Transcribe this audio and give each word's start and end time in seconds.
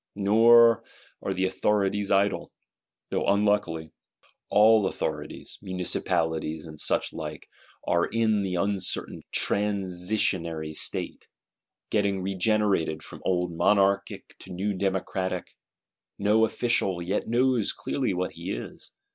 Nor 0.15 0.83
are 1.21 1.31
the 1.31 1.45
authorities 1.45 2.09
idle: 2.09 2.51
though 3.11 3.27
unluckily, 3.27 3.93
all 4.49 4.87
Authorities, 4.87 5.59
Municipalities 5.61 6.65
and 6.65 6.79
such 6.79 7.13
like, 7.13 7.47
are 7.85 8.07
in 8.07 8.41
the 8.41 8.55
uncertain 8.55 9.21
transitionary 9.31 10.75
state; 10.75 11.27
getting 11.91 12.23
regenerated 12.23 13.03
from 13.03 13.21
old 13.25 13.51
Monarchic 13.51 14.35
to 14.39 14.51
new 14.51 14.73
Democratic; 14.73 15.51
no 16.17 16.45
Official 16.45 16.99
yet 17.03 17.27
knows 17.27 17.71
clearly 17.71 18.11
what 18.11 18.31
he 18.31 18.53
is. 18.53 18.93